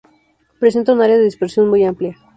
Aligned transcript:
Presenta 0.59 0.93
un 0.93 1.01
área 1.03 1.19
de 1.19 1.25
dispersión 1.25 1.69
muy 1.69 1.83
amplia. 1.85 2.17